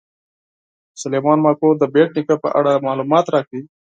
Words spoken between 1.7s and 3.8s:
د بېټ نیکه په اړه معلومات راکوي.